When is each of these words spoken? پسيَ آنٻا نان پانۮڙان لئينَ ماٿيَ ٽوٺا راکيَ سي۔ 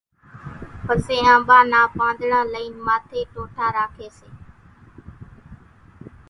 پسيَ 0.85 1.15
آنٻا 1.33 1.59
نان 1.71 1.87
پانۮڙان 1.97 2.45
لئينَ 2.53 2.73
ماٿيَ 2.85 3.21
ٽوٺا 3.31 3.65
راکيَ 3.75 4.07
سي۔ 4.17 4.29